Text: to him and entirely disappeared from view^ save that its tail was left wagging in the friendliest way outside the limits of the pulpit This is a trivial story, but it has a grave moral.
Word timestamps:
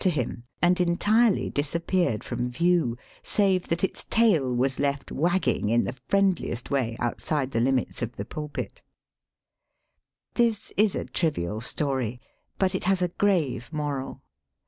to 0.01 0.09
him 0.09 0.45
and 0.63 0.81
entirely 0.81 1.47
disappeared 1.51 2.23
from 2.23 2.49
view^ 2.49 2.97
save 3.21 3.67
that 3.67 3.83
its 3.83 4.03
tail 4.05 4.51
was 4.51 4.79
left 4.79 5.11
wagging 5.11 5.69
in 5.69 5.83
the 5.83 5.93
friendliest 6.07 6.71
way 6.71 6.95
outside 6.99 7.51
the 7.51 7.59
limits 7.59 8.01
of 8.01 8.15
the 8.15 8.25
pulpit 8.25 8.81
This 10.33 10.71
is 10.75 10.95
a 10.95 11.05
trivial 11.05 11.61
story, 11.61 12.19
but 12.57 12.73
it 12.73 12.85
has 12.85 13.03
a 13.03 13.09
grave 13.09 13.71
moral. 13.71 14.23